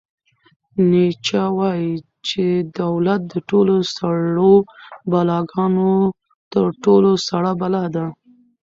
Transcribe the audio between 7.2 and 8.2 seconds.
سړه بلا ده.